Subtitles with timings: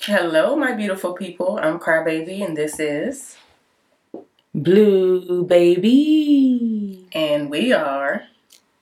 [0.00, 1.58] Hello, my beautiful people.
[1.62, 3.36] I'm Crybaby, and this is
[4.54, 7.06] Blue Baby.
[7.12, 8.24] And we are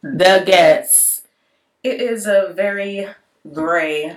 [0.02, 1.22] The Ghettz.
[1.82, 3.06] It is a very
[3.52, 4.16] gray.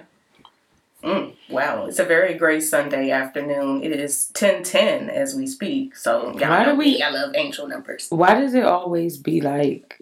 [1.03, 3.83] Mm, wow, it's a very gray Sunday afternoon.
[3.83, 5.97] It is ten ten as we speak.
[5.97, 8.07] So y'all Why do we- me, I love angel numbers.
[8.09, 10.01] Why does it always be like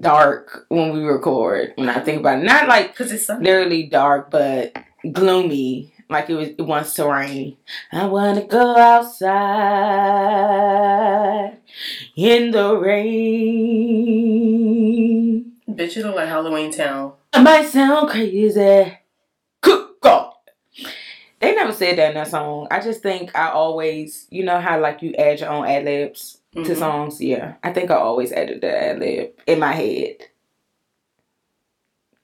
[0.00, 1.72] dark when we record?
[1.76, 3.44] When I think about it, not like Cause it's Sunday.
[3.52, 4.76] literally dark, but
[5.12, 5.92] gloomy.
[6.08, 6.48] Like it was.
[6.50, 7.56] It wants to rain.
[7.92, 9.26] I wanna go outside
[12.14, 12.76] in the
[13.76, 15.52] rain.
[15.68, 17.12] Bitch, you look like Halloween Town.
[17.32, 18.98] I might sound crazy.
[21.38, 22.66] They never said that in that song.
[22.70, 26.38] I just think I always, you know how like you add your own ad libs
[26.54, 26.76] to Mhm.
[26.78, 27.20] songs?
[27.20, 27.54] Yeah.
[27.62, 30.16] I think I always added the ad lib in my head.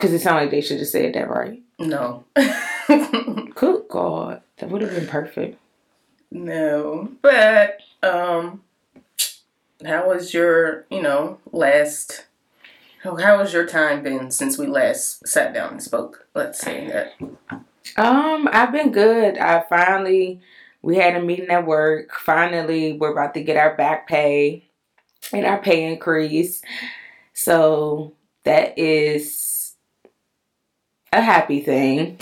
[0.03, 1.63] Because it sounded like they should have said that right.
[1.79, 2.25] No.
[3.55, 4.43] Good God.
[4.59, 5.61] That would have been perfect.
[6.33, 7.13] no.
[7.23, 8.63] But um
[9.87, 12.27] how was your, you know, last
[13.05, 16.27] how, how has your time been since we last sat down and spoke?
[16.35, 17.15] Let's say that.
[17.97, 19.39] Um, I've been good.
[19.39, 20.41] I finally
[20.83, 22.13] we had a meeting at work.
[22.13, 24.65] Finally, we're about to get our back pay
[25.33, 26.61] and our pay increase.
[27.35, 29.52] So that is
[31.13, 32.19] a happy thing.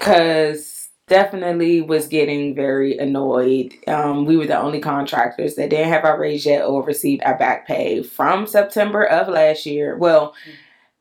[0.00, 3.74] Cause definitely was getting very annoyed.
[3.86, 7.36] Um, we were the only contractors that didn't have our raise yet or received our
[7.36, 9.96] back pay from September of last year.
[9.96, 10.34] Well,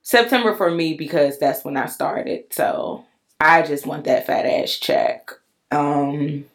[0.01, 2.45] September for me because that's when I started.
[2.51, 3.05] So
[3.39, 5.31] I just want that fat ass check.
[5.71, 6.45] Um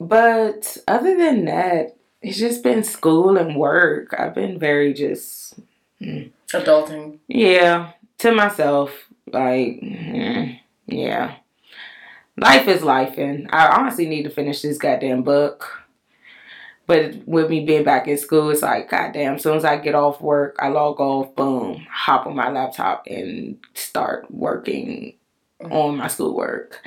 [0.00, 4.14] but other than that, it's just been school and work.
[4.18, 5.54] I've been very just
[6.60, 7.18] Adulting.
[7.28, 8.90] yeah, to myself
[9.32, 11.36] like mm, yeah.
[12.38, 15.86] Life is life and I honestly need to finish this goddamn book.
[16.86, 19.96] But with me being back in school, it's like, goddamn, as soon as I get
[19.96, 25.14] off work, I log off, boom, hop on my laptop and start working
[25.68, 26.80] on my schoolwork.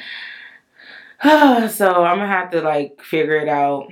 [1.24, 3.90] so I'm gonna have to like figure it out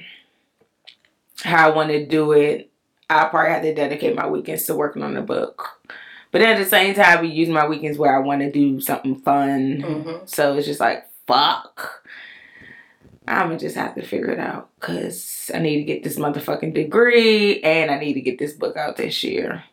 [1.44, 2.72] how I want to do it.
[3.10, 5.80] I probably have to dedicate my weekends to working on the book.
[6.32, 9.16] But at the same time, be using my weekends where I want to do something
[9.16, 9.82] fun.
[9.82, 10.26] Mm-hmm.
[10.26, 12.04] So it's just like, fuck.
[13.28, 16.74] I'm gonna just have to figure it out because I need to get this motherfucking
[16.74, 19.66] degree and I need to get this book out this year.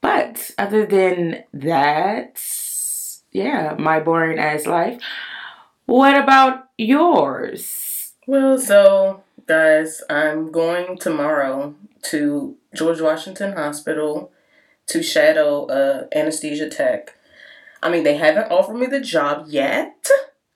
[0.00, 2.40] But other than that,
[3.32, 5.02] yeah, my boring ass life.
[5.84, 8.12] What about yours?
[8.26, 14.32] Well, so guys, I'm going tomorrow to George Washington Hospital
[14.86, 17.14] to shadow uh, anesthesia tech.
[17.82, 20.08] I mean, they haven't offered me the job yet,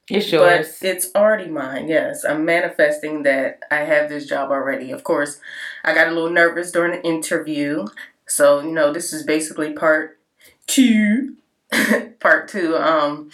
[0.08, 0.78] It's yours.
[0.80, 1.88] but it's already mine.
[1.88, 4.90] Yes, I'm manifesting that I have this job already.
[4.90, 5.40] Of course,
[5.84, 7.86] I got a little nervous during the interview,
[8.26, 10.18] so you know, this is basically part
[10.66, 11.36] two.
[12.20, 12.76] part two.
[12.76, 13.30] Um,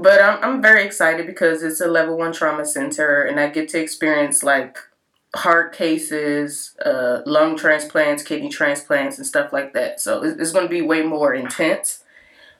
[0.00, 3.68] but I'm I'm very excited because it's a level one trauma center, and I get
[3.70, 4.78] to experience like
[5.34, 10.00] heart cases, uh, lung transplants, kidney transplants, and stuff like that.
[10.00, 12.02] So it's, it's going to be way more intense.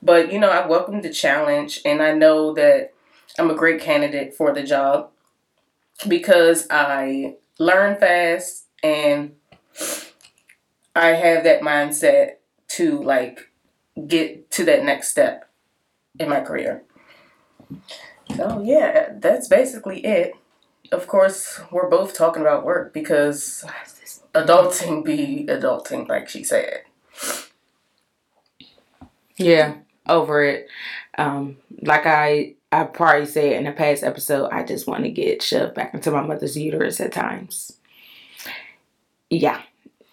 [0.02, 2.92] But you know, I welcome the challenge, and I know that
[3.38, 5.10] I'm a great candidate for the job
[6.08, 9.34] because I learn fast and
[10.96, 12.36] I have that mindset
[12.68, 13.50] to like
[14.06, 15.48] get to that next step
[16.18, 16.82] in my career.
[18.36, 20.34] So yeah, that's basically it.
[20.92, 23.64] Of course, we're both talking about work because
[24.34, 26.82] adulting be adulting, like she said.
[29.36, 29.76] Yeah,
[30.08, 30.68] over it.
[31.16, 35.42] Um, like I I probably said in a past episode, I just want to get
[35.42, 37.78] shoved back into my mother's uterus at times.
[39.28, 39.62] Yeah,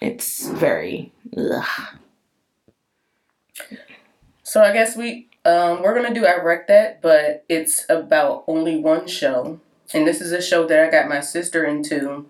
[0.02, 1.66] it's very ugh.
[4.44, 8.78] So I guess we um, we're gonna do I wreck that, but it's about only
[8.78, 9.60] one show,
[9.94, 12.26] and this is a show that I got my sister into.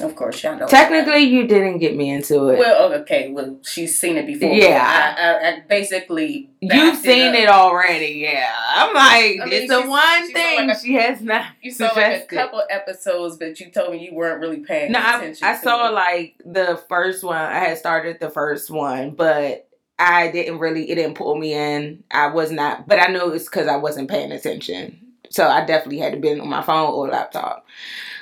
[0.00, 0.66] Of course, y'all know.
[0.66, 2.58] Technically, you didn't get me into it.
[2.58, 3.30] Well, okay.
[3.30, 4.52] Well, she's seen it before.
[4.52, 5.14] Yeah.
[5.16, 6.50] I, I, I basically.
[6.60, 7.34] You've seen up.
[7.38, 8.52] it already, yeah.
[8.74, 11.92] I'm like, I mean, it's the one thing like a- she has not You saw
[11.94, 15.46] like a couple episodes, but you told me you weren't really paying No, I, attention.
[15.46, 15.92] I to saw it.
[15.92, 17.36] like the first one.
[17.36, 19.68] I had started the first one, but
[19.98, 20.90] I didn't really.
[20.90, 22.02] It didn't pull me in.
[22.10, 24.98] I was not, but I know it's because I wasn't paying attention.
[25.30, 27.66] So I definitely had to be on my phone or laptop,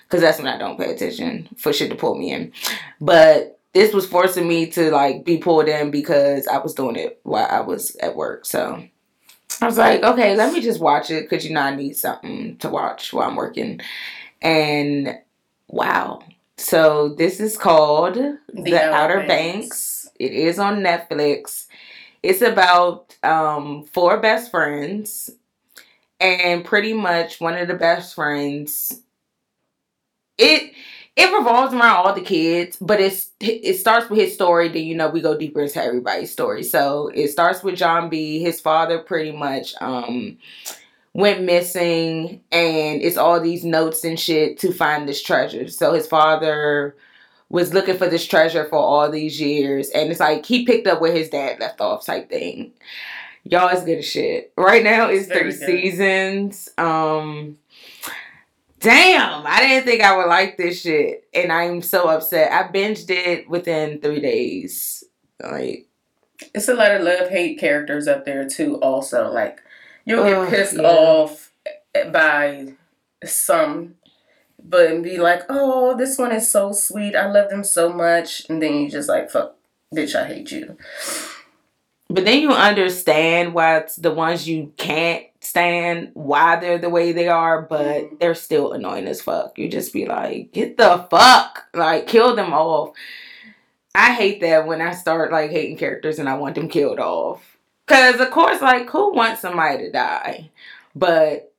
[0.04, 2.52] because that's when I don't pay attention for shit to pull me in.
[3.00, 7.20] But this was forcing me to like be pulled in because I was doing it
[7.22, 8.44] while I was at work.
[8.44, 8.82] So
[9.60, 12.56] I was like, okay, let me just watch it because you know I need something
[12.58, 13.80] to watch while I'm working.
[14.40, 15.18] And
[15.68, 16.22] wow.
[16.58, 19.28] So this is called The, The Outer, Outer Banks.
[19.28, 20.01] Banks.
[20.22, 21.66] It is on Netflix.
[22.22, 25.30] It's about um, four best friends,
[26.20, 29.02] and pretty much one of the best friends.
[30.38, 30.72] It
[31.14, 34.68] it revolves around all the kids, but it's it starts with his story.
[34.68, 36.62] Then you know we go deeper into everybody's story.
[36.62, 38.40] So it starts with John B.
[38.40, 40.38] His father pretty much um
[41.14, 45.68] went missing, and it's all these notes and shit to find this treasure.
[45.68, 46.96] So his father
[47.52, 51.00] was looking for this treasure for all these years, and it's like he picked up
[51.00, 52.72] where his dad left off, type thing.
[53.44, 54.52] Y'all is good as shit.
[54.56, 56.68] Right now it's three seasons.
[56.78, 57.58] Um
[58.80, 61.28] Damn, I didn't think I would like this shit.
[61.32, 62.50] And I'm so upset.
[62.50, 65.04] I binged it within three days.
[65.40, 65.86] Like,
[66.52, 68.80] It's a lot of love hate characters up there too.
[68.80, 69.60] Also, like
[70.04, 70.82] you'll get Ugh, pissed yeah.
[70.82, 71.52] off
[72.12, 72.74] by
[73.24, 73.94] some,
[74.64, 77.14] but be like, "Oh, this one is so sweet.
[77.16, 79.54] I love them so much," and then you just like, "Fuck,
[79.94, 80.76] bitch, I hate you."
[82.10, 87.12] but then you understand why it's the ones you can't stand, why they're the way
[87.12, 88.20] they are, but Mhm.
[88.20, 89.58] they're still annoying as fuck.
[89.58, 92.90] You just be like, get the fuck, like, kill them off.
[93.94, 97.56] I hate that when I start like hating characters and I want them killed off.
[97.86, 100.50] Cause of course, like, who wants somebody to die?
[100.94, 101.51] But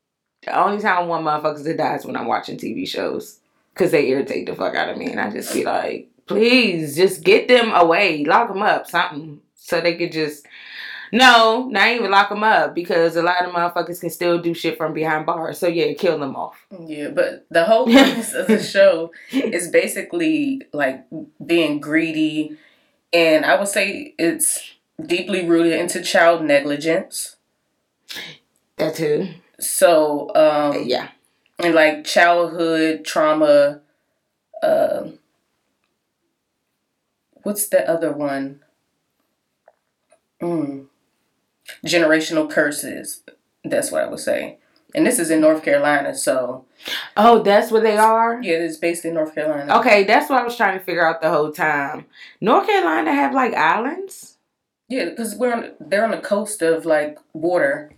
[0.45, 3.40] the only time one want motherfuckers to die is when I'm watching TV shows.
[3.75, 5.07] Cause they irritate the fuck out of me.
[5.07, 8.24] And I just be like, please, just get them away.
[8.24, 9.42] Lock them up, something.
[9.56, 10.45] So they could just.
[11.12, 12.75] No, not even lock them up.
[12.75, 15.57] Because a lot of motherfuckers can still do shit from behind bars.
[15.60, 16.66] So yeah, kill them off.
[16.86, 21.06] Yeah, but the whole premise of the show is basically like
[21.44, 22.57] being greedy,
[23.12, 24.74] and I would say it's
[25.04, 27.38] deeply rooted into child negligence.
[28.78, 29.30] That too.
[29.59, 31.09] So, um, Yeah.
[31.59, 33.81] and like childhood trauma.
[34.61, 35.09] Uh,
[37.44, 38.61] what's the other one?
[40.41, 40.88] Mm.
[41.85, 43.23] Generational curses.
[43.63, 44.57] That's what I would say.
[44.95, 46.65] And this is in North Carolina, so
[47.17, 48.39] Oh, that's where they are?
[48.44, 49.79] yeah, it's based in North Carolina.
[49.79, 52.05] Okay, that's what I was trying to figure out the whole time.
[52.41, 54.38] North Carolina have like islands?
[54.89, 57.91] Yeah, because we're on they're on the coast of like water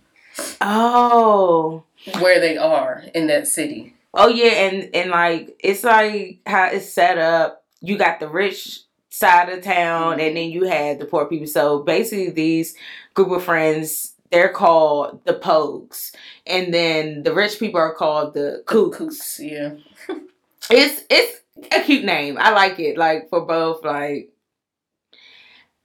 [0.60, 1.84] Oh.
[2.20, 3.94] where they are in that city.
[4.14, 7.64] Oh yeah, and and like it's like how it's set up.
[7.80, 8.80] You got the rich
[9.10, 10.20] side of town, mm-hmm.
[10.20, 11.46] and then you had the poor people.
[11.46, 12.74] So basically, these
[13.14, 16.12] group of friends they're called the Pogues,
[16.46, 18.96] and then the rich people are called the Kooks.
[18.96, 20.14] Kooks, yeah.
[20.68, 22.38] It's it's a cute name.
[22.40, 22.98] I like it.
[22.98, 24.30] Like for both, like.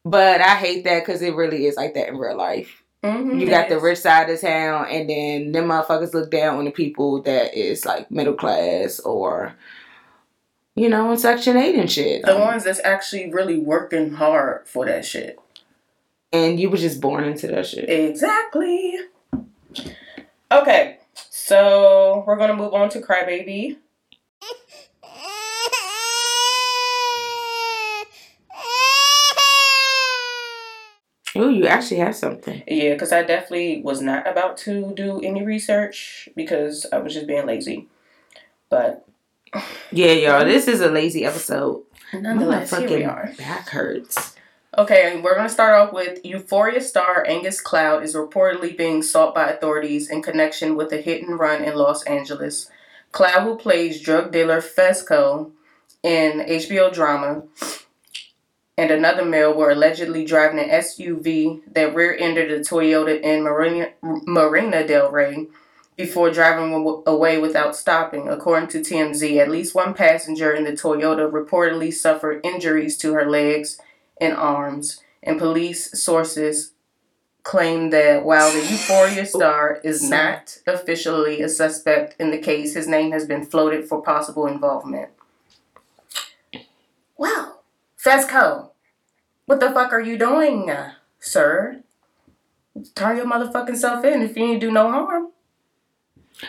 [0.03, 2.80] But I hate that because it really is like that in real life.
[3.03, 6.57] Mhm, You it got the rich side of town, and then them motherfuckers look down
[6.57, 9.55] on the people that is like middle class or,
[10.75, 12.21] you know, in Section 8 and shit.
[12.23, 15.39] the Um, ones that's actually really working hard for that shit.
[16.33, 17.89] and you was just born into that shit.
[17.89, 18.97] Exactly.
[20.51, 20.97] Okay,
[21.29, 23.77] so we're gonna move on to Crybaby.
[31.35, 32.61] Oh, you actually have something.
[32.67, 37.27] Yeah, because I definitely was not about to do any research because I was just
[37.27, 37.87] being lazy.
[38.69, 39.05] But
[39.91, 41.83] Yeah, y'all, um, this is a lazy episode.
[42.13, 43.31] nonetheless, here we are.
[43.37, 44.35] back hurts.
[44.77, 49.35] Okay, we're going to start off with Euphoria star Angus Cloud is reportedly being sought
[49.35, 52.69] by authorities in connection with a hit and run in Los Angeles.
[53.11, 55.51] Cloud, who plays drug dealer Fezco
[56.03, 57.43] in HBO drama,
[58.81, 63.91] and another male were allegedly driving an SUV that rear ended a Toyota in Marina,
[64.01, 65.45] Marina Del Rey
[65.95, 66.73] before driving
[67.05, 68.27] away without stopping.
[68.27, 73.29] According to TMZ, at least one passenger in the Toyota reportedly suffered injuries to her
[73.29, 73.77] legs
[74.19, 76.71] and arms, and police sources
[77.43, 82.87] claim that while the Euphoria star is not officially a suspect in the case, his
[82.87, 85.11] name has been floated for possible involvement.
[87.15, 87.61] Well,
[88.03, 88.70] Fezco,
[89.51, 90.71] what the fuck are you doing,
[91.19, 91.83] sir?
[92.95, 95.27] Turn your motherfucking self in if you ain't do no harm.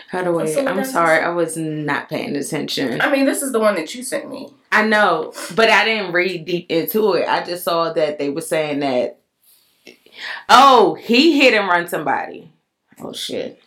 [0.07, 0.45] How do I?
[0.65, 1.19] I'm sorry.
[1.19, 3.01] I was not paying attention.
[3.01, 4.53] I mean, this is the one that you sent me.
[4.71, 7.27] I know, but I didn't read deep into it.
[7.27, 9.19] I just saw that they were saying that.
[10.47, 12.53] Oh, he hit and run somebody.
[12.99, 13.61] Oh shit.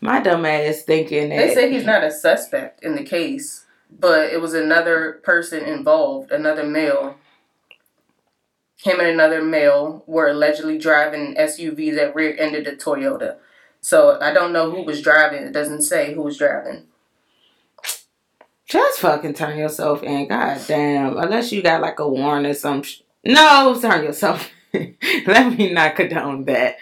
[0.00, 1.48] My dumb ass thinking that.
[1.48, 6.30] They say he's not a suspect in the case, but it was another person involved,
[6.30, 7.16] another male.
[8.82, 13.36] Him and another male were allegedly driving an SUV that rear ended a Toyota.
[13.80, 15.42] So I don't know who was driving.
[15.42, 16.84] It doesn't say who was driving.
[18.66, 20.26] Just fucking turn yourself in.
[20.28, 21.16] God damn.
[21.18, 22.82] Unless you got like a warrant or some.
[22.82, 24.96] Sh- no, turn yourself in.
[25.26, 26.78] Let me not condone that.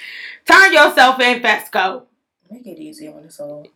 [0.47, 2.05] Turn yourself in, Fezco.
[2.51, 3.67] Make it easy on us all.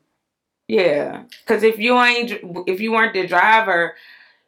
[0.69, 2.33] Yeah, because if you ain't,
[2.67, 3.95] if you weren't the driver,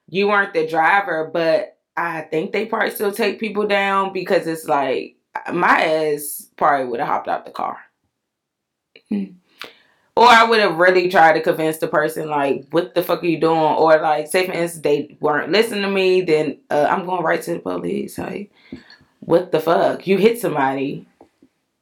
[0.08, 1.30] you weren't the driver.
[1.32, 5.16] But I think they probably still take people down because it's like
[5.52, 7.78] my ass probably would have hopped out the car.
[9.10, 13.26] Or I would have really tried to convince the person, like, what the fuck are
[13.26, 13.58] you doing?
[13.58, 17.42] Or, like, say for instance, they weren't listening to me, then uh, I'm going right
[17.42, 18.18] to the police.
[18.18, 18.52] Like,
[19.20, 20.06] what the fuck?
[20.06, 21.06] You hit somebody.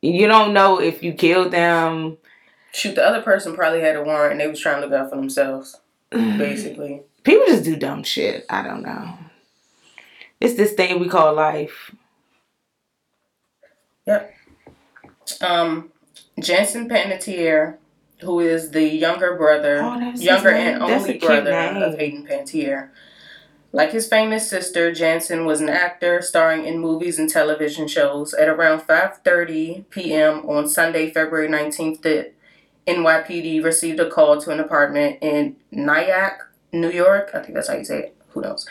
[0.03, 2.19] You don't know if you killed them.
[2.73, 5.11] Shoot, the other person probably had a warrant and they was trying to look out
[5.11, 5.77] for themselves,
[6.11, 7.03] basically.
[7.23, 8.45] People just do dumb shit.
[8.51, 9.19] I don't know.
[10.41, 11.95] It's this thing we call life.
[14.07, 14.35] Yep.
[15.41, 15.91] Um,
[16.41, 17.79] Jansen Panettiere,
[18.21, 21.83] who is the younger brother, Oh, younger and only brother name.
[21.83, 22.91] of Hayden Panettiere.
[23.73, 28.33] Like his famous sister, Jansen was an actor starring in movies and television shows.
[28.33, 30.49] At around 5:30 p.m.
[30.49, 32.33] on Sunday, February 19th, the
[32.87, 36.39] NYPD received a call to an apartment in Nyack,
[36.73, 37.31] New York.
[37.35, 38.17] I think that's how you say it.
[38.29, 38.67] Who knows?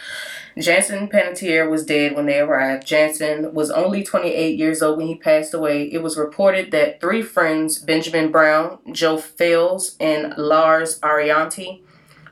[0.58, 2.88] Jansen Panettiere was dead when they arrived.
[2.88, 5.84] Jansen was only 28 years old when he passed away.
[5.92, 11.82] It was reported that three friends, Benjamin Brown, Joe Fales, and Lars Arianti,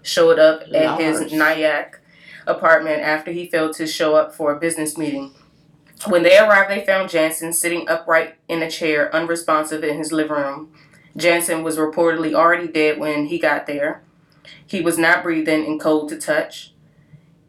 [0.02, 2.00] showed up at his Nyack
[2.48, 5.34] apartment after he failed to show up for a business meeting.
[6.08, 10.34] When they arrived, they found Jansen sitting upright in a chair, unresponsive in his living
[10.38, 10.74] room.
[11.16, 14.02] Jansen was reportedly already dead when he got there.
[14.66, 16.73] He was not breathing and cold to touch.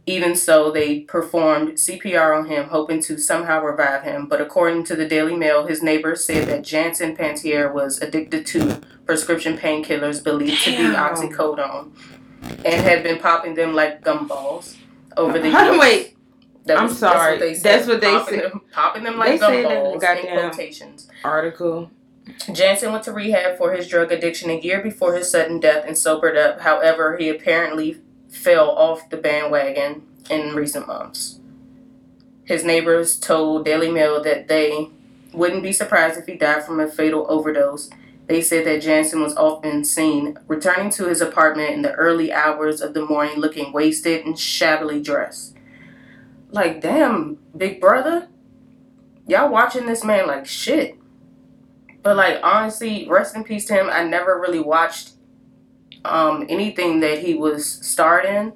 [0.07, 4.27] Even so, they performed CPR on him, hoping to somehow revive him.
[4.27, 8.81] But according to the Daily Mail, his neighbors said that Jansen Panettiere was addicted to
[9.07, 11.93] prescription painkillers believed to be oxycodone
[12.43, 14.77] and had been popping them like gumballs
[15.17, 15.79] over the years.
[15.79, 16.17] Wait,
[16.67, 17.55] That I'm sorry.
[17.55, 18.53] That's what they popping said.
[18.53, 21.09] Them, popping them They like in gumballs in quotations.
[21.25, 21.91] article.
[22.53, 25.97] Jansen went to rehab for his drug addiction a year before his sudden death and
[25.97, 26.61] sobered up.
[26.61, 28.01] However, he apparently
[28.35, 31.39] fell off the bandwagon in recent months.
[32.45, 34.89] His neighbors told Daily Mail that they
[35.33, 37.91] wouldn't be surprised if he died from a fatal overdose.
[38.27, 42.81] They said that Jansen was often seen returning to his apartment in the early hours
[42.81, 45.57] of the morning looking wasted and shabbily dressed.
[46.51, 48.29] Like, damn, big brother,
[49.27, 50.99] y'all watching this man like shit.
[52.03, 53.89] But like honestly, rest in peace to him.
[53.91, 55.13] I never really watched
[56.05, 58.53] um, anything that he was starred in,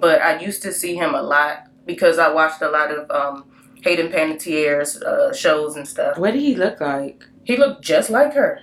[0.00, 3.44] but I used to see him a lot because I watched a lot of um,
[3.82, 6.18] Hayden Panettiere's uh, shows and stuff.
[6.18, 7.24] What did he look like?
[7.44, 8.60] He looked just like her,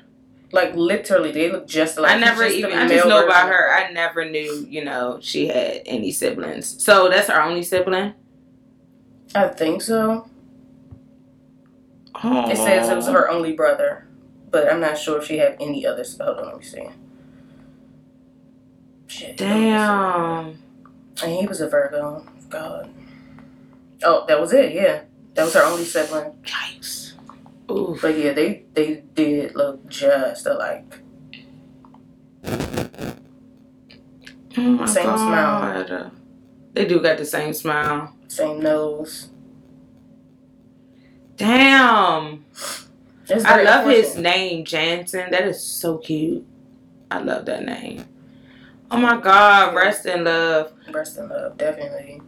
[0.51, 2.15] like literally, they look just like.
[2.15, 2.71] I never he's even.
[2.77, 3.73] I just know about her.
[3.73, 6.83] I never knew, you know, she had any siblings.
[6.83, 8.13] So that's her only sibling.
[9.35, 10.29] I think so.
[12.23, 12.49] Oh.
[12.49, 14.07] It says it was her only brother,
[14.49, 16.17] but I'm not sure if she had any others.
[16.17, 16.87] Hold on, let me see.
[19.07, 19.73] Shit, let me see.
[19.73, 20.63] Damn.
[21.23, 22.25] And he was a Virgo.
[22.49, 22.89] God.
[24.03, 24.73] Oh, that was it.
[24.73, 25.01] Yeah,
[25.35, 26.33] that was her only sibling.
[26.43, 27.13] Yikes.
[27.71, 28.01] Oof.
[28.01, 30.99] But yeah, they they did look just alike.
[34.57, 36.11] Oh Same smile.
[36.73, 38.13] They do got the same smile.
[38.27, 39.29] Same nose.
[41.37, 42.45] Damn.
[43.29, 45.31] I love his name, Jansen.
[45.31, 46.45] That is so cute.
[47.11, 48.05] I love that name.
[48.89, 50.71] Oh my God, rest in love.
[50.91, 52.21] Rest in love, definitely.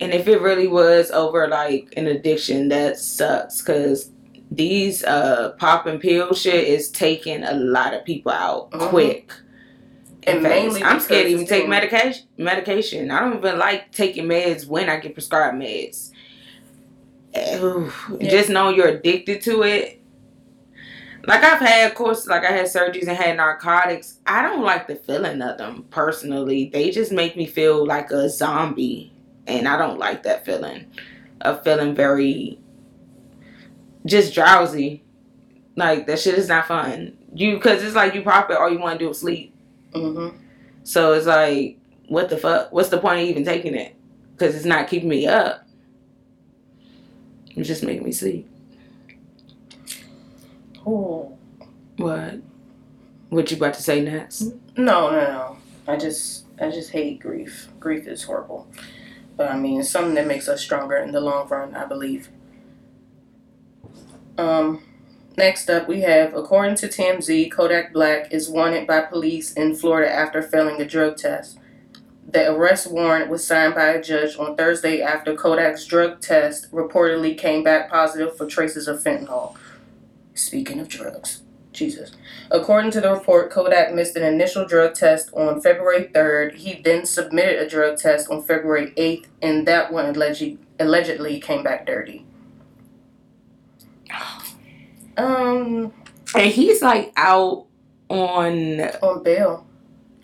[0.00, 4.10] And if it really was over like an addiction, that sucks because
[4.50, 8.88] these uh pop and pill shit is taking a lot of people out Mhm.
[8.88, 9.32] quick.
[10.24, 12.26] And mainly I'm scared to even take medication.
[12.36, 13.10] Medication.
[13.10, 16.10] I don't even like taking meds when I get prescribed meds.
[17.62, 18.10] Oof.
[18.20, 18.28] Yeah.
[18.30, 19.99] Just know you're addicted to it.
[21.26, 24.18] Like I've had, of course, like I had surgeries and had narcotics.
[24.26, 26.70] I don't like the feeling of them personally.
[26.72, 29.12] They just make me feel like a zombie,
[29.46, 30.86] and I don't like that feeling
[31.42, 32.58] of feeling very
[34.06, 35.04] just drowsy.
[35.76, 37.16] Like that shit is not fun.
[37.34, 39.54] You because it's like you pop it, all you want to do is sleep.
[39.92, 40.34] Mhm.
[40.82, 42.72] So it's like, what the fuck?
[42.72, 43.94] What's the point of even taking it?
[44.32, 45.66] Because it's not keeping me up.
[47.54, 48.49] It's just making me sleep.
[50.86, 51.36] Ooh.
[51.96, 52.40] What?
[53.28, 54.42] What you about to say next?
[54.76, 55.56] No, no, no.
[55.86, 57.68] I just I just hate grief.
[57.78, 58.66] Grief is horrible.
[59.36, 62.28] But I mean, it's something that makes us stronger in the long run, I believe.
[64.36, 64.82] Um,
[65.36, 70.12] next up, we have according to TMZ, Kodak Black is wanted by police in Florida
[70.12, 71.58] after failing a drug test.
[72.32, 77.36] The arrest warrant was signed by a judge on Thursday after Kodak's drug test reportedly
[77.36, 79.56] came back positive for traces of fentanyl.
[80.34, 82.12] Speaking of drugs, Jesus.
[82.50, 86.54] According to the report, Kodak missed an initial drug test on February 3rd.
[86.54, 91.62] He then submitted a drug test on February 8th, and that one allegedly, allegedly came
[91.62, 92.24] back dirty.
[95.16, 95.92] Um,
[96.34, 97.66] And he's like out
[98.08, 99.66] on on bail.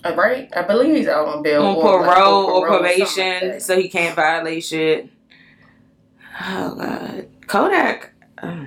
[0.05, 0.49] Uh, right?
[0.57, 1.67] I believe he's out on bail.
[1.67, 3.63] on or, parole like, or something like probation, that.
[3.63, 5.11] so he can't violate shit.
[6.41, 8.13] Oh god, Kodak.
[8.39, 8.65] uh,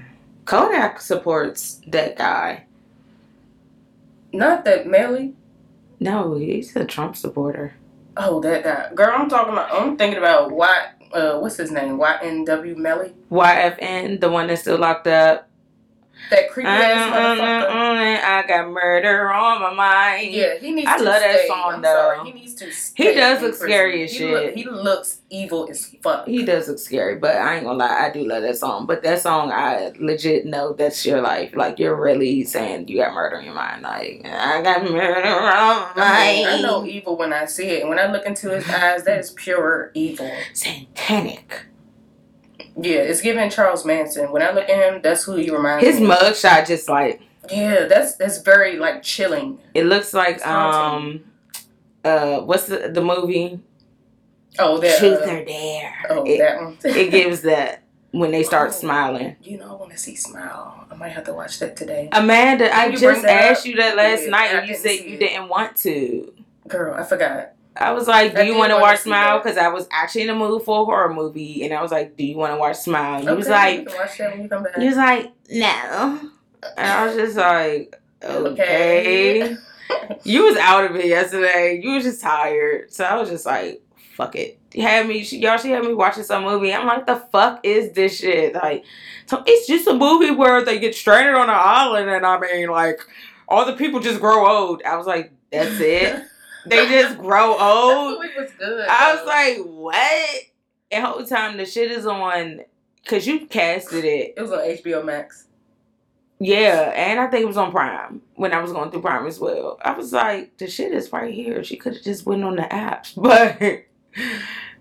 [0.50, 2.64] Kodak supports that guy.
[4.34, 5.36] Not that Melly.
[6.00, 7.76] No, he's a Trump supporter.
[8.18, 8.92] Oh, that guy.
[8.96, 9.72] Girl, I'm talking about.
[9.72, 10.94] I'm thinking about why.
[11.14, 12.00] Uh, what's his name?
[12.00, 13.14] YNW Melly.
[13.32, 15.49] YFN, the one that's still locked up.
[16.30, 17.70] That creepy ass Mm, mm, mm motherfucker.
[17.70, 20.32] Mm, I got murder on my mind.
[20.32, 21.88] Yeah, he needs I to love that song, I'm though.
[21.88, 22.32] sorry.
[22.32, 23.68] He needs to stay does look prison.
[23.68, 24.30] scary as he shit.
[24.32, 26.28] Look, he looks evil as fuck.
[26.28, 28.86] He does look scary, but I ain't gonna lie, I do love that song.
[28.86, 31.56] But that song, I legit know that's your life.
[31.56, 33.82] Like you're really saying you got murder in your mind.
[33.84, 37.82] Like I got murder on my I, mean, I know evil when I see it.
[37.82, 40.32] And when I look into his eyes, that is pure evil.
[40.54, 41.66] Satanic.
[42.82, 44.32] Yeah, it's giving Charles Manson.
[44.32, 46.10] When I look at him, that's who he reminds His me.
[46.12, 46.20] of.
[46.20, 47.22] His mugshot just like
[47.52, 49.60] Yeah, that's that's very like chilling.
[49.74, 51.22] it looks like um
[52.06, 53.60] uh what's the the movie
[54.58, 54.98] Oh, that.
[55.00, 55.94] Truth uh, or Dare.
[56.10, 56.78] oh, it, that one.
[56.84, 58.74] it gives that when they start Oh.
[58.74, 59.36] smiling.
[59.42, 60.86] You know, I want to see Smile.
[60.92, 62.10] I might have to watch that today.
[62.12, 63.66] Amanda, I Can you bring just asked up?
[63.68, 65.20] you that last Yeah, night I and you said you it.
[65.20, 66.34] didn't want to.
[66.68, 67.52] Girl, I forgot.
[67.80, 70.36] I was like, "Do you want to watch Smile?" Because I was actually in the
[70.36, 73.20] mood for a horror movie, and I was like, "Do you want to watch Smile?"
[73.20, 74.78] And he was like, you can watch that when you come back.
[74.78, 76.20] "He was like, no,"
[76.78, 79.56] and I was just like, "Okay."
[80.24, 81.80] you was out of it yesterday.
[81.82, 83.82] You was just tired, so I was just like,
[84.16, 85.58] "Fuck it." You had me, she, y'all.
[85.58, 86.74] She had me watching some movie.
[86.74, 88.84] I'm like, "The fuck is this shit?" Like,
[89.26, 92.70] so it's just a movie where they get stranded on an island, and I mean,
[92.70, 93.00] like,
[93.48, 94.84] all the people just grow old.
[94.84, 96.24] I was like, "That's it."
[96.70, 98.22] They just grow old.
[98.24, 98.88] That was good.
[98.90, 100.42] I was like, what?
[100.92, 102.62] And whole time the shit is on,
[103.06, 104.34] cause you casted it.
[104.38, 105.46] it was on HBO Max.
[106.40, 109.40] Yeah, and I think it was on Prime when I was going through Prime as
[109.40, 109.78] well.
[109.82, 111.64] I was like, the shit is right here.
[111.66, 113.84] She could have just went on the apps, but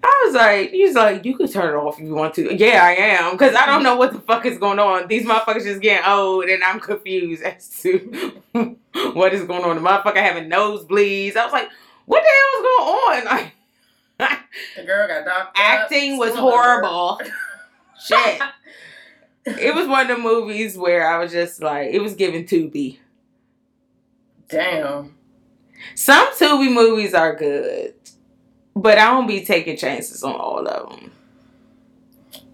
[0.02, 2.54] I was like, he's like, you could turn it off if you want to.
[2.54, 5.08] Yeah, I am, cause I don't know what the fuck is going on.
[5.08, 8.40] These motherfuckers just getting old, and I'm confused as to
[9.12, 9.76] what is going on.
[9.76, 11.36] The motherfucker having nosebleeds.
[11.36, 11.68] I was like,
[12.06, 13.52] what the hell is going on?
[14.20, 14.40] Like.
[14.74, 15.56] The girl got knocked.
[15.56, 17.20] acting up, was still in the horrible.
[18.04, 18.42] Shit.
[19.46, 22.98] It was one of the movies where I was just like, it was giving Tubi.
[24.48, 25.14] Damn.
[25.94, 27.94] Some Tubi movies are good,
[28.82, 31.10] but I don't be taking chances on all of them.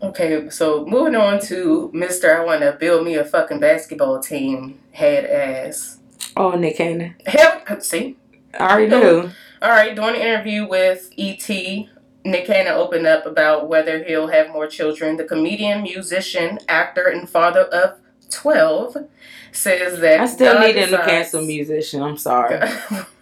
[0.02, 2.34] Okay, so moving on to Mr.
[2.34, 4.78] I want to build me a fucking basketball team.
[4.92, 5.98] Head ass.
[6.36, 7.14] Oh, Nick Cannon.
[7.26, 8.16] Hell, see.
[8.58, 9.30] I already knew.
[9.62, 14.50] All right, doing an interview with ET, Nick Cannon opened up about whether he'll have
[14.50, 15.16] more children.
[15.16, 17.98] The comedian, musician, actor, and father of
[18.30, 18.96] 12
[19.52, 22.02] says that I still God need him to cancel musician.
[22.02, 22.60] I'm sorry.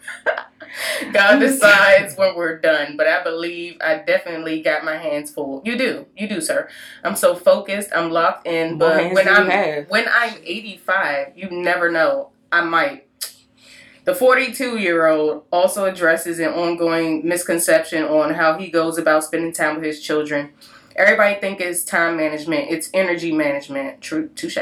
[1.12, 5.62] God decides when we're done, but I believe I definitely got my hands full.
[5.64, 6.68] You do, you do, sir.
[7.04, 8.78] I'm so focused, I'm locked in.
[8.78, 9.88] But when I'm have?
[9.88, 12.30] when I'm 85, you never know.
[12.50, 13.08] I might.
[14.04, 19.52] The 42 year old also addresses an ongoing misconception on how he goes about spending
[19.52, 20.50] time with his children.
[20.96, 22.70] Everybody think it's time management.
[22.70, 24.00] It's energy management.
[24.00, 24.58] True, touche.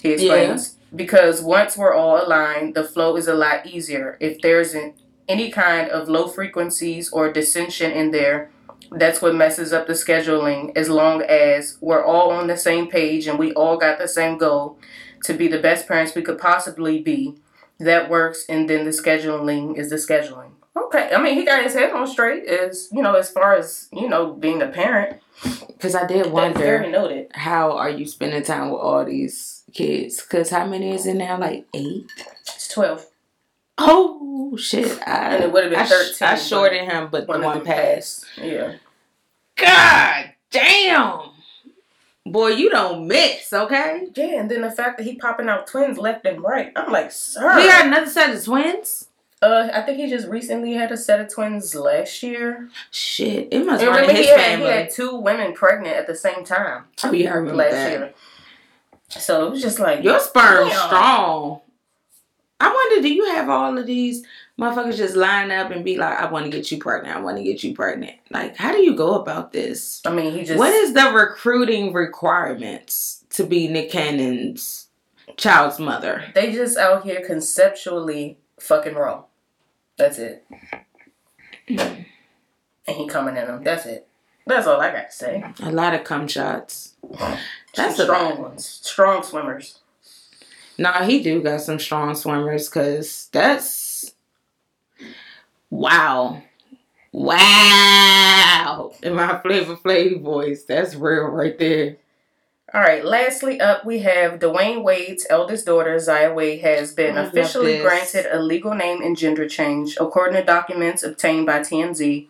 [0.00, 0.76] He explains.
[0.94, 4.16] Because once we're all aligned, the flow is a lot easier.
[4.20, 4.94] If there isn't
[5.28, 8.50] any kind of low frequencies or dissension in there,
[8.90, 10.76] that's what messes up the scheduling.
[10.76, 14.38] As long as we're all on the same page and we all got the same
[14.38, 14.78] goal
[15.24, 17.36] to be the best parents we could possibly be,
[17.78, 18.44] that works.
[18.48, 20.50] And then the scheduling is the scheduling.
[20.76, 22.44] Okay, I mean he got his head on straight.
[22.46, 25.20] As you know, as far as you know, being a parent,
[25.68, 27.28] Because I did wonder, noted.
[27.32, 30.20] how are you spending time with all these kids?
[30.20, 31.38] Because how many is in there?
[31.38, 32.06] Like eight?
[32.42, 33.06] It's twelve,
[33.78, 35.00] Oh, shit.
[35.06, 36.28] I, and it would have been I, thirteen.
[36.28, 38.24] I shorted him, but the one them passed.
[38.40, 38.74] Yeah.
[39.56, 41.20] God damn.
[42.26, 44.06] Boy, you don't miss, okay?
[44.14, 46.72] Yeah, and then the fact that he popping out twins left and right.
[46.74, 47.56] I'm like, sir.
[47.56, 49.08] We got another set of twins.
[49.42, 52.70] Uh, I think he just recently had a set of twins last year.
[52.90, 54.66] Shit, it must And remember, his he had, family.
[54.66, 57.90] he had two women pregnant at the same time oh yeah, I remember last that.
[57.90, 58.14] year.
[59.10, 61.60] So it was just like Your sperm strong.
[62.64, 64.24] I wonder, do you have all of these
[64.58, 67.14] motherfuckers just line up and be like, I want to get you pregnant.
[67.14, 68.16] I want to get you pregnant.
[68.30, 70.00] Like, how do you go about this?
[70.06, 74.88] I mean, he just what is the recruiting requirements to be Nick Cannon's
[75.36, 76.24] child's mother?
[76.34, 79.24] they just out here conceptually fucking wrong.
[79.98, 80.46] That's it.
[81.68, 81.78] Hmm.
[81.78, 83.62] and he coming in them.
[83.62, 84.08] That's it.
[84.46, 85.44] That's all I got to say.
[85.62, 86.94] A lot of cum shots.
[87.74, 89.80] That's strong ones, strong swimmers.
[90.76, 94.12] Nah, he do got some strong swimmers because that's
[95.70, 96.42] wow.
[97.12, 98.92] Wow.
[99.02, 101.96] In my Flavor Flav voice, that's real right there.
[102.72, 103.04] All right.
[103.04, 108.26] Lastly, up we have Dwyane Wade's eldest daughter, Zaya Wade, has been I officially granted
[108.32, 112.26] a legal name and gender change, according to documents obtained by TMZ.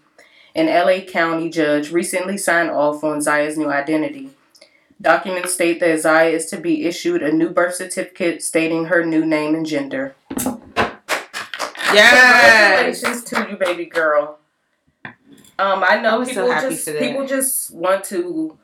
[0.55, 4.29] An LA County judge recently signed off on Zaya's new identity.
[5.01, 9.27] Documents state that Zaya is to be issued a new birth certificate stating her new
[9.27, 10.15] name and gender.
[11.93, 12.95] Yes.
[12.95, 14.39] Congratulations to you, baby girl.
[15.57, 18.59] Um, I know so people happy just people just want to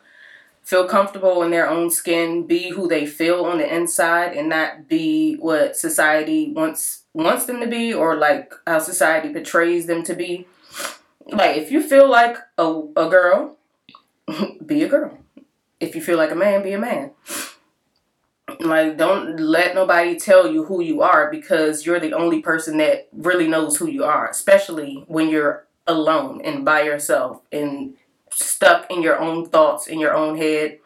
[0.63, 4.89] feel comfortable in their own skin, be who they feel on the inside, and not
[4.89, 10.15] be what society wants wants them to be, or like how society portrays them to
[10.15, 10.47] be.
[11.27, 13.57] Like if you feel like a a girl,
[14.67, 15.19] be a girl.
[15.81, 17.13] If you feel like a man, be a man.
[18.61, 23.09] Like, don't let nobody tell you who you are because you're the only person that
[23.13, 27.95] really knows who you are, especially when you're alone and by yourself and
[28.31, 30.79] stuck in your own thoughts, in your own head.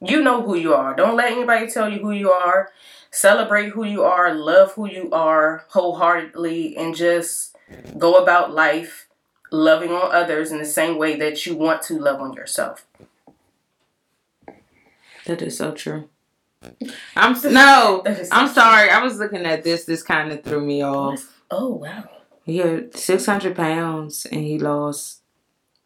[0.00, 0.94] You know who you are.
[0.94, 2.70] Don't let anybody tell you who you are.
[3.10, 7.56] Celebrate who you are, love who you are wholeheartedly, and just
[7.98, 9.06] go about life
[9.50, 12.86] loving on others in the same way that you want to love on yourself.
[15.26, 16.08] That is so true.
[17.16, 18.02] I'm no.
[18.04, 18.54] So I'm true.
[18.54, 18.90] sorry.
[18.90, 19.84] I was looking at this.
[19.84, 21.42] This kind of threw me off.
[21.50, 22.08] Oh, wow.
[22.44, 25.20] He had 600 pounds and he lost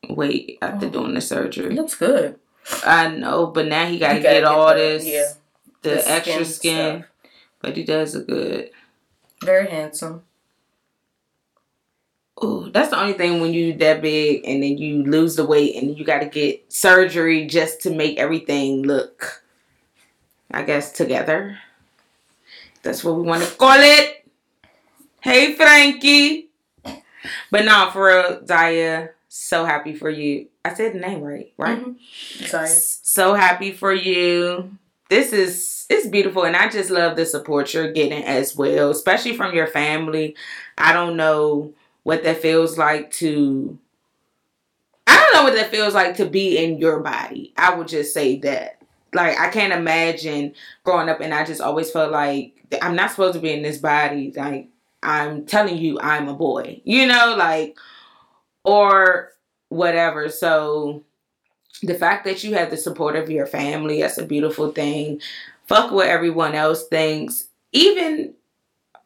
[0.08, 0.90] weight after Oh.
[0.90, 1.74] doing the surgery.
[1.74, 2.38] looks good.
[2.84, 5.32] I know, but now he got to gotta get all the- this, Yeah,
[5.82, 7.04] the, the extra skin skin.
[7.60, 8.70] But he does look good.
[9.42, 10.22] very handsome.
[12.44, 15.74] Ooh, that's the only thing when you that big and then you lose the weight
[15.76, 19.42] and you got to get surgery just to make everything look,
[20.50, 21.58] I guess, together.
[22.82, 24.26] That's what we want to call it.
[25.20, 26.50] Hey, Frankie.
[27.50, 30.48] But no, for real, Zaya, so happy for you.
[30.64, 31.78] I said the name right, right?
[31.78, 32.44] Mm-hmm.
[32.44, 32.68] Sorry.
[32.68, 34.76] So happy for you.
[35.08, 39.36] This is it's beautiful and I just love the support you're getting as well, especially
[39.36, 40.36] from your family.
[40.76, 41.72] I don't know
[42.06, 43.76] what that feels like to
[45.08, 47.52] I don't know what that feels like to be in your body.
[47.56, 48.80] I would just say that.
[49.12, 53.34] Like I can't imagine growing up and I just always felt like I'm not supposed
[53.34, 54.32] to be in this body.
[54.36, 54.68] Like
[55.02, 56.80] I'm telling you I'm a boy.
[56.84, 57.76] You know, like
[58.62, 59.32] or
[59.70, 60.28] whatever.
[60.28, 61.02] So
[61.82, 65.20] the fact that you have the support of your family, that's a beautiful thing.
[65.66, 67.48] Fuck what everyone else thinks.
[67.72, 68.34] Even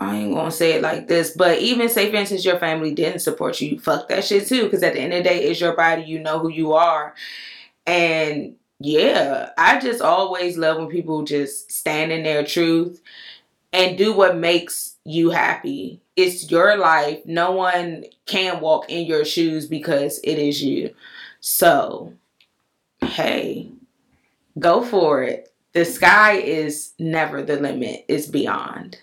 [0.01, 3.21] I ain't gonna say it like this, but even say for instance your family didn't
[3.21, 4.65] support you, fuck that shit too.
[4.65, 6.03] Because at the end of the day, it's your body.
[6.03, 7.15] You know who you are,
[7.87, 13.03] and yeah, I just always love when people just stand in their truth
[13.75, 16.01] and do what makes you happy.
[16.17, 17.21] It's your life.
[17.27, 20.95] No one can walk in your shoes because it is you.
[21.41, 22.15] So
[23.03, 23.71] hey,
[24.59, 25.53] go for it.
[25.75, 28.99] The sky is never the limit, it's beyond.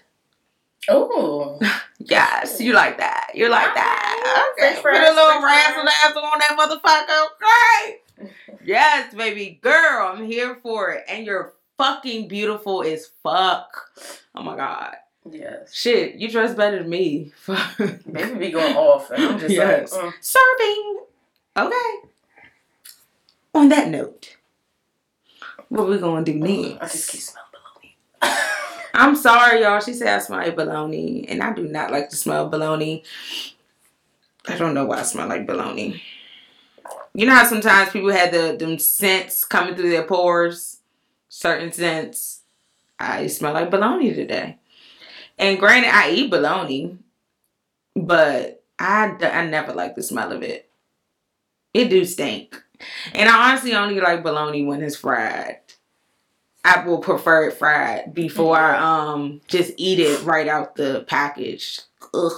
[0.89, 1.59] Oh,
[1.99, 3.31] Yes, you like that.
[3.33, 4.53] You like that.
[4.53, 4.81] French Okay.
[4.81, 7.25] Put a little razzle dazzle on that motherfucker.
[7.35, 8.31] Okay.
[8.65, 11.05] Yes, baby girl, I'm here for it.
[11.07, 13.89] And you're fucking beautiful as fuck.
[14.35, 14.95] Oh my god.
[15.29, 15.73] yes.
[15.73, 17.31] Shit, you dress better than me.
[18.05, 19.93] Maybe be going off, and I'm just Yes.
[19.93, 20.13] like, mm.
[20.19, 20.99] Serving.
[21.55, 22.09] Okay.
[23.55, 24.35] On that note,
[25.69, 26.81] what we gonna do next?
[26.81, 27.47] I just keep smelling
[28.21, 28.37] bologna.
[28.97, 29.79] I'm sorry, y'all.
[29.79, 33.03] She said I smell like bologna, and I do not like to smell of bologna.
[34.47, 36.01] I don't know why I smell like bologna.
[37.13, 40.79] You know how sometimes people have the them scents coming through their pores,
[41.29, 42.41] certain scents.
[42.99, 44.57] I smell like bologna today.
[45.37, 46.97] And granted, I eat bologna,
[47.95, 50.71] but I, I never like the smell of it.
[51.71, 52.59] It do stink.
[53.13, 55.59] And I honestly only like bologna when it's fried.
[56.65, 61.81] I will prefer it fried before I um just eat it right out the package.
[62.13, 62.31] Ugh.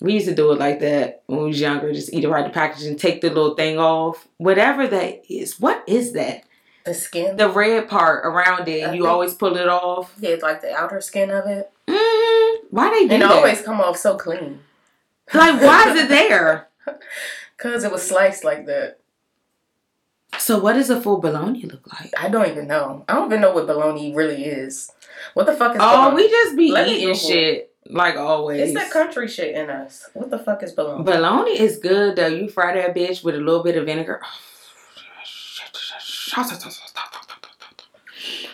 [0.00, 1.92] We used to do it like that when we was younger.
[1.92, 4.26] Just eat it right the package and take the little thing off.
[4.38, 5.60] Whatever that is.
[5.60, 6.44] What is that?
[6.84, 7.36] The skin.
[7.36, 8.88] The red part around it.
[8.88, 10.14] I you always pull it off.
[10.18, 11.70] yeah, it's like the outer skin of it.
[11.86, 13.30] hmm Why they do And it that?
[13.36, 14.60] always come off so clean.
[15.34, 16.68] like, why is it there?
[17.58, 18.99] Cause it was sliced like that.
[20.40, 22.12] So, what does a full bologna look like?
[22.18, 23.04] I don't even know.
[23.08, 24.90] I don't even know what bologna really is.
[25.34, 26.16] What the fuck is Oh, bologna?
[26.16, 28.60] we just be Let eating shit like always.
[28.60, 30.08] It's that country shit in us.
[30.14, 31.04] What the fuck is bologna?
[31.04, 32.26] Bologna is good though.
[32.26, 34.20] You fry that bitch with a little bit of vinegar.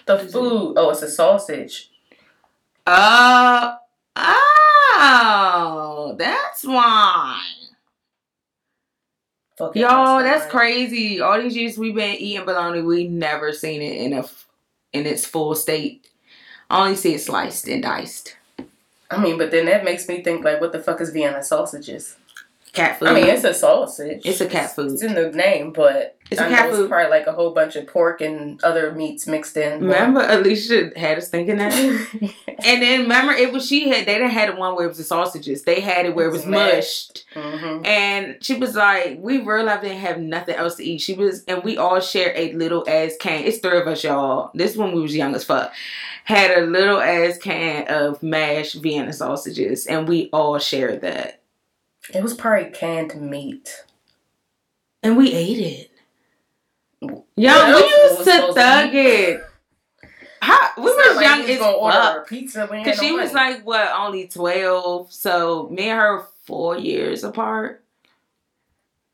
[0.07, 0.75] the food.
[0.77, 1.91] Oh, it's a sausage.
[2.87, 3.77] Uh,
[4.17, 7.41] oh, that's why.
[9.57, 10.25] Fucking Yo, Einstein.
[10.25, 11.21] that's crazy.
[11.21, 14.25] All these years we've been eating bologna, we never seen it in a
[14.93, 16.09] in its full state.
[16.69, 18.37] I only see it sliced and diced.
[19.11, 22.17] I mean, but then that makes me think like, what the fuck is Vienna sausages?
[22.77, 23.09] Cat food.
[23.09, 24.23] I mean, it's a sausage.
[24.25, 24.93] It's a cat food.
[24.93, 26.83] It's in the name, but It's a I cat know food.
[26.85, 29.81] It's probably like a whole bunch of pork and other meats mixed in.
[29.81, 31.73] remember, Alicia had us thinking that.
[32.65, 34.99] And then remember, it was she had they didn't had the one where it was
[34.99, 35.63] the sausages.
[35.63, 37.25] They had it where it was mushed.
[37.35, 41.01] hmm And she was like, we real life didn't have nothing else to eat.
[41.01, 43.45] She was, and we all shared a little ass can.
[43.45, 44.51] It's three of us, y'all.
[44.55, 45.73] This one we was young as fuck.
[46.25, 51.41] Had a little ass can of mashed Vienna sausages, and we all shared that.
[52.15, 53.85] It was probably canned meat.
[55.03, 55.91] And we ate it.
[57.01, 59.45] What Yo, else we used to supposed thug it.
[60.41, 62.29] How, we It's was like young we was as fuck.
[62.29, 62.69] pizza.
[62.69, 63.55] Cause she no was money.
[63.55, 65.13] like what, only twelve.
[65.13, 67.83] So me and her four years apart.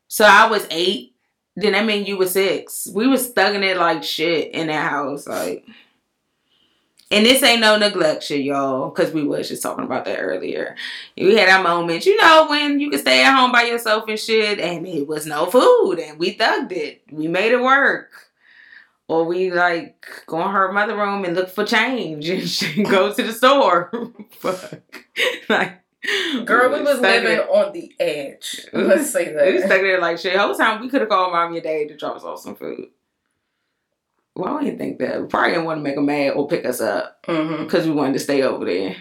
[0.07, 1.15] So I was eight.
[1.55, 2.87] Then that mean you were six.
[2.93, 5.65] We was thugging it like shit in that house, like.
[7.13, 10.75] And this ain't no neglect shit, y'all, because we was just talking about that earlier.
[11.15, 14.19] We had our moments, you know, when you could stay at home by yourself and
[14.19, 17.03] shit, and it was no food, and we thugged it.
[17.11, 18.09] We made it work.
[19.07, 23.13] Or we like go in her mother room and look for change and she go
[23.13, 23.91] to the store.
[24.39, 24.81] Fuck.
[25.49, 25.81] like
[26.45, 28.65] Girl, we was living there- on the edge.
[28.73, 29.45] Let's say that.
[29.45, 30.33] We was stuck there like shit.
[30.33, 32.55] The whole time we could have called mommy and daddy to drop us off some
[32.55, 32.87] food.
[34.35, 35.21] Why we didn't think that?
[35.21, 37.63] We probably didn't want to make them mad or pick us up Mm-hmm.
[37.63, 38.95] because we wanted to stay over there.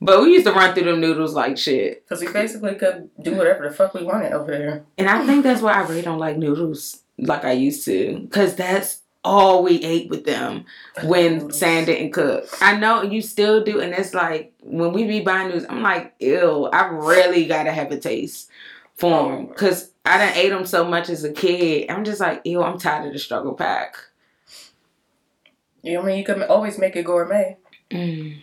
[0.00, 2.04] But we used to run through them noodles like shit.
[2.04, 4.84] Because we basically could do whatever the fuck we wanted over there.
[4.98, 8.18] And I think that's why I really don't like noodles like I used to.
[8.20, 10.64] Because that's all we ate with them
[11.04, 11.52] when.
[11.52, 12.48] Sam didn't cook.
[12.60, 13.80] I know you still do.
[13.80, 17.72] And it's like, when we be buying noodles, I'm like, ew, I really got to
[17.72, 18.50] have a taste
[18.96, 19.46] for them.
[19.46, 21.88] Because I done ate them so much as a kid.
[21.90, 23.94] I'm just like, ew, I'm tired of the struggle pack.
[25.82, 26.18] You know what I mean?
[26.18, 27.56] You could always make it gourmet.
[27.90, 28.38] Mm.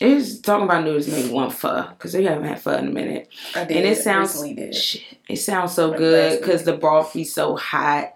[0.00, 2.90] It's talking about noodles made me want pho because we haven't had pho in a
[2.90, 3.28] minute.
[3.54, 3.76] I did.
[3.76, 4.40] And it sounds
[4.76, 5.02] shit.
[5.28, 8.14] It sounds so Like good because the broth be so hot.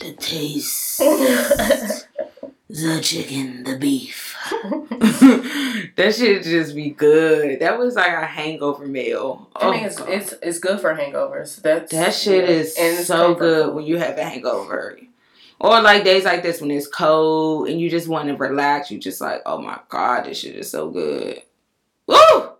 [0.00, 0.98] The taste,
[2.68, 4.36] the chicken, the beef.
[5.96, 7.60] that should just be good.
[7.60, 9.48] That was like a hangover meal.
[9.56, 10.08] I mean, Oh, it's, God.
[10.08, 11.60] it's it's good for hangovers.
[11.62, 12.56] That's that shit yeah.
[12.56, 14.98] is And so comfort good when you have a hangover.
[15.60, 18.90] Or like days like this when it's cold and you just want to relax.
[18.90, 21.42] You just like, oh my god, this shit is so good.
[22.06, 22.50] Woo!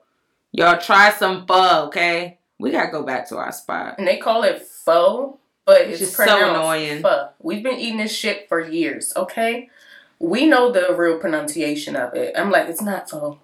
[0.53, 2.39] Y'all try some pho, okay?
[2.59, 3.97] We gotta go back to our spot.
[3.99, 7.03] And they call it pho, but it's is so annoying.
[7.03, 7.29] Pho.
[7.41, 9.13] We've been eating this shit for years.
[9.15, 9.71] Okay,
[10.19, 12.35] we know the real pronunciation of it.
[12.37, 13.39] I'm like, it's not pho.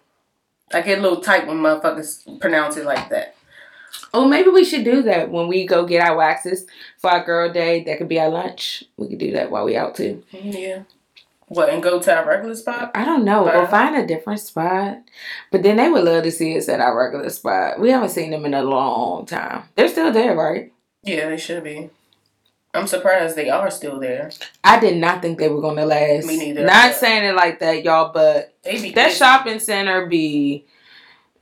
[0.73, 3.37] I get a little tight when motherfuckers pronounce it like that.
[4.12, 6.66] Oh, maybe we should do that when we go get our waxes
[6.98, 7.83] for our girl day.
[7.85, 8.85] That could be our lunch.
[8.96, 10.22] We could do that while we out too.
[10.33, 10.83] Yeah.
[11.48, 12.92] What and go to our regular spot?
[12.94, 13.44] I don't know.
[13.44, 13.66] Or Uh-huh.
[13.70, 14.98] find a different spot.
[15.50, 17.78] But then they would love to see us at our regular spot.
[17.78, 19.64] We haven't seen them in a long time.
[19.76, 20.72] They're still there, right?
[21.02, 21.90] Yeah, they should be.
[22.72, 24.30] I'm surprised they are still there.
[24.64, 26.26] I did not think they were gonna last.
[26.26, 26.64] Me neither.
[26.64, 28.52] Not saying it like that, y'all, but
[28.94, 30.64] that shopping center be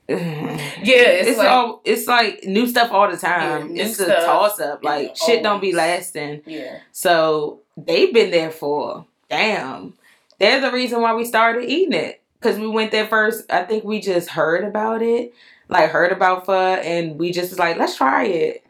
[0.09, 3.73] Yeah, it's, it's, like all it's like new stuff all the time.
[3.73, 4.83] Yeah, it's a toss up.
[4.83, 6.41] Like shit don't be lasting.
[6.45, 6.79] yeah.
[6.91, 9.93] So they've been there for damn.
[10.39, 12.21] They're the reason why we started eating it.
[12.41, 13.49] Cause we went there first.
[13.49, 15.33] I think we just heard about it,
[15.69, 18.65] like heard about pho, and we just was like, let's try it.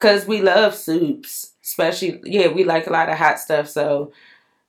[0.00, 3.68] Cause we love soups, especially yeah, we like a lot of hot stuff.
[3.68, 4.12] So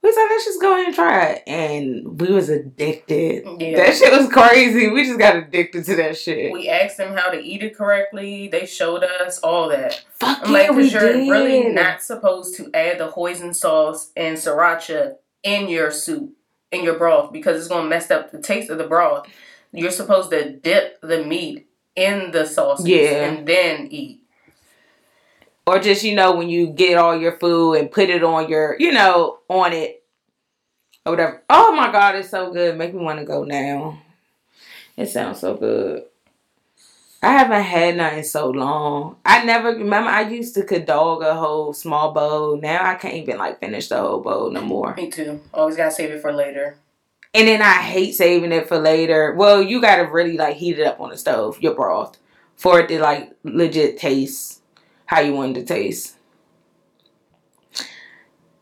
[0.03, 3.45] we said, let's just go ahead and try it, and we was addicted.
[3.59, 3.77] Yeah.
[3.77, 4.89] That shit was crazy.
[4.89, 6.51] We just got addicted to that shit.
[6.51, 8.49] We asked them how to eat it correctly.
[8.49, 10.03] They showed us all that.
[10.19, 11.31] Fuck I'm yeah, like, we because you're did.
[11.31, 16.31] really not supposed to add the hoisin sauce and sriracha in your soup,
[16.73, 19.27] in your broth, because it's gonna mess up the taste of the broth.
[19.71, 23.25] You're supposed to dip the meat in the sauce Yeah.
[23.25, 24.22] and then eat.
[25.65, 28.76] Or just you know when you get all your food and put it on your
[28.80, 29.99] you know on it.
[31.06, 31.43] Or whatever.
[31.49, 32.78] Oh my god it's so good.
[32.78, 34.02] Make me want to go now.
[34.95, 36.04] It sounds so good.
[37.21, 39.15] I haven't had nothing in so long.
[39.26, 42.58] I never remember i used to could dog a whole small bowl.
[42.58, 44.93] Now i can't even like finish the whole bowl no more.
[44.95, 45.41] Me too.
[45.54, 46.78] Always gotta save it for later.
[47.34, 49.34] and then i hate saving it for later.
[49.34, 52.17] Well you gotta really like heat it up on the stove your broth
[52.56, 54.62] for it to like legit taste
[55.05, 56.15] how you want it to taste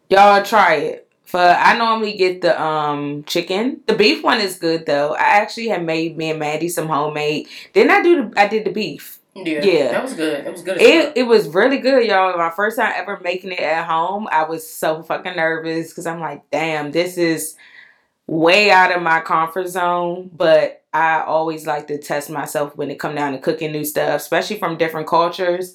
[0.10, 1.08] Y'all try it.
[1.24, 3.80] For I normally get the um chicken.
[3.88, 5.16] The beef one is good though.
[5.16, 7.48] I actually have made me and Maddie some homemade.
[7.72, 9.20] Didn't I do the I did the beef.
[9.34, 9.92] Yeah, Yeah.
[9.94, 10.46] that was good.
[10.46, 10.82] It was good.
[10.82, 12.38] It it was really good, y'all.
[12.38, 14.28] My first time ever making it at home.
[14.30, 17.56] I was so fucking nervous because I'm like, damn, this is
[18.28, 20.30] way out of my comfort zone.
[20.36, 24.20] But I always like to test myself when it come down to cooking new stuff,
[24.20, 25.74] especially from different cultures.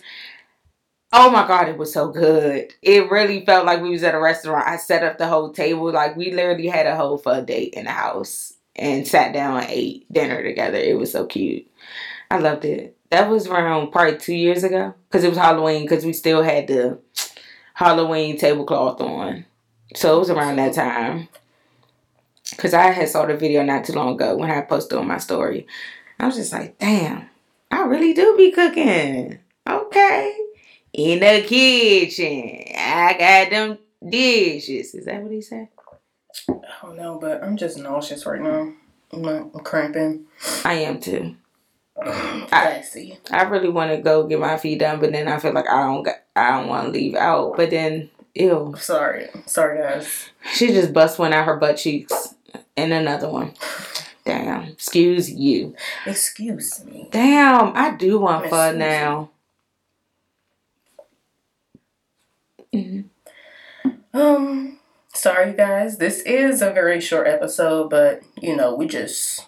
[1.12, 2.74] Oh my god, it was so good.
[2.82, 4.66] It really felt like we was at a restaurant.
[4.66, 5.92] I set up the whole table.
[5.92, 9.70] Like we literally had a whole pho date in the house and sat down and
[9.70, 10.78] ate dinner together.
[10.78, 11.66] It was so cute.
[12.30, 12.96] I loved it.
[13.10, 16.66] That was around probably two years ago because it was Halloween because we still had
[16.66, 16.98] the
[17.74, 19.44] Halloween tablecloth on.
[19.94, 21.28] So it was around that time.
[22.50, 25.18] Because I had saw the video not too long ago when I posted on my
[25.18, 25.66] story.
[26.18, 27.28] I was just like, damn,
[27.70, 29.38] I really do be cooking.
[29.68, 30.45] Okay.
[30.96, 32.64] In the kitchen.
[32.74, 33.78] I got them
[34.08, 34.94] dishes.
[34.94, 35.68] Is that what he said?
[36.48, 38.72] I don't know, but I'm just nauseous right now.
[39.12, 40.24] I'm, I'm cramping.
[40.64, 41.36] I am too.
[42.02, 43.18] I see.
[43.30, 45.82] I really want to go get my feet done, but then I feel like I
[45.82, 47.58] don't got, I don't want to leave out.
[47.58, 50.30] But then, ew, Sorry, sorry guys.
[50.54, 52.34] she just bust one out her butt cheeks
[52.74, 53.52] and another one.
[54.24, 55.74] Damn, excuse you.
[56.06, 57.08] Excuse me.
[57.12, 59.30] Damn, I do want Miss fun now.
[64.14, 64.78] Um,
[65.12, 65.98] sorry guys.
[65.98, 69.46] This is a very short episode, but you know we just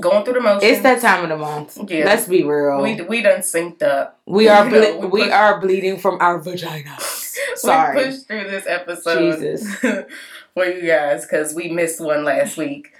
[0.00, 0.64] going through the motions.
[0.64, 1.78] It's that time of the month.
[1.90, 2.04] Yeah.
[2.06, 2.80] Let's be real.
[2.82, 4.20] We we done synced up.
[4.26, 7.20] We are ble- know, we we push- are bleeding from our vaginas.
[7.52, 8.04] We Sorry.
[8.04, 9.74] pushed through this episode Jesus.
[10.54, 12.92] for you guys because we missed one last week.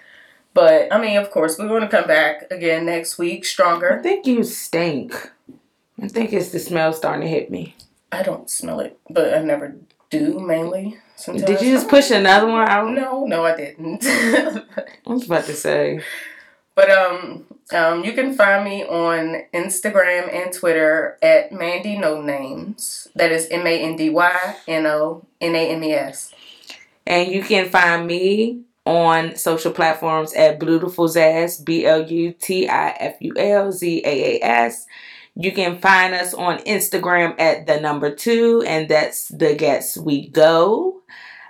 [0.55, 3.99] But I mean, of course, we're going to come back again next week stronger.
[3.99, 5.31] I think you stink.
[6.03, 7.75] I think it's the smell starting to hit me.
[8.13, 9.75] I don't smell it, but I never
[10.11, 10.39] do.
[10.39, 11.47] Mainly, sometimes.
[11.47, 12.93] Did you just push another one out?
[12.93, 14.05] No, no, I didn't.
[14.07, 14.63] I
[15.07, 16.03] was about to say.
[16.75, 23.09] But um, um, you can find me on Instagram and Twitter at Mandy No Names.
[23.15, 26.35] That is M A N D Y N O N A M E S.
[27.07, 32.69] And you can find me on social platforms at Blutiful Zaas, B L U T
[32.69, 34.87] I F U L Z A A S.
[35.35, 40.29] You can find us on Instagram at the number two, and that's the Ghettz We
[40.29, 41.03] Go.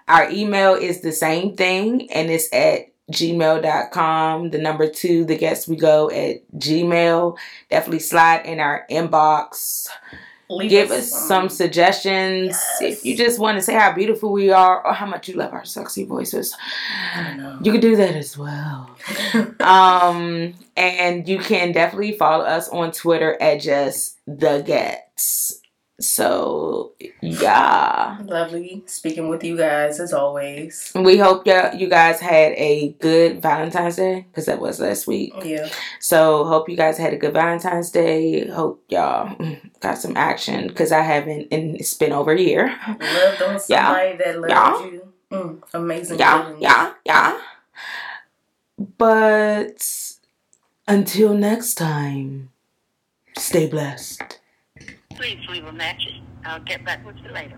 [0.07, 4.51] Our email is the same thing, and it's at gmail.com.
[4.51, 7.37] The number two, the Ghettz We Go at Gmail.
[7.71, 9.89] Definitely slide in our inbox.
[10.57, 12.51] Leave Give us some suggestions.
[12.51, 12.83] Yes.
[12.83, 15.53] If you just want to say how beautiful we are or how much you love
[15.53, 16.57] our sexy voices,
[17.15, 17.59] I don't know.
[17.63, 18.91] you can do that as well.
[19.61, 25.62] um, and you can definitely follow us on Twitter at just the Ghettz.
[26.03, 30.93] So yeah, Lovely speaking with you guys as always.
[30.95, 35.33] we hope you you guys had a good Valentine's Day because that was last week.
[35.45, 35.69] Yeah.
[36.01, 38.49] So hope you guys had a good Valentine's Day.
[38.49, 39.37] Hope y'all
[39.81, 42.67] got some action because I haven't, and it's been over a year.
[42.89, 43.87] Loved on Yeah.
[43.87, 44.85] somebody that loved Yeah.
[44.91, 45.13] you.
[45.31, 46.19] Mm, amazing.
[46.19, 46.63] Yeah, feelings.
[46.63, 47.39] yeah, yeah.
[48.99, 50.13] But
[50.89, 52.51] until next time,
[53.39, 54.41] stay blessed.
[55.23, 56.21] Please leave a message.
[56.45, 57.57] I'll get back with you later.